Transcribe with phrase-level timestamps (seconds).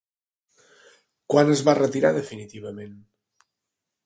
[1.33, 2.97] Quan es va retirar definitivament?